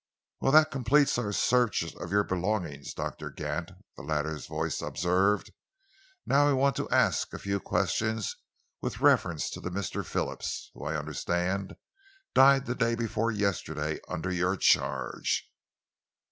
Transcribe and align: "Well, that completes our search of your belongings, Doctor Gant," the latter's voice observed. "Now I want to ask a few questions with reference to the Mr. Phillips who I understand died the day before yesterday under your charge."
"Well, 0.39 0.51
that 0.53 0.71
completes 0.71 1.19
our 1.19 1.31
search 1.31 1.83
of 1.83 2.11
your 2.11 2.23
belongings, 2.23 2.91
Doctor 2.91 3.29
Gant," 3.29 3.69
the 3.95 4.01
latter's 4.01 4.47
voice 4.47 4.81
observed. 4.81 5.51
"Now 6.25 6.49
I 6.49 6.53
want 6.53 6.75
to 6.77 6.89
ask 6.89 7.31
a 7.31 7.37
few 7.37 7.59
questions 7.59 8.35
with 8.81 8.99
reference 8.99 9.47
to 9.51 9.61
the 9.61 9.69
Mr. 9.69 10.03
Phillips 10.03 10.71
who 10.73 10.85
I 10.85 10.97
understand 10.97 11.75
died 12.33 12.65
the 12.65 12.73
day 12.73 12.95
before 12.95 13.29
yesterday 13.29 13.99
under 14.09 14.31
your 14.31 14.57
charge." 14.57 15.47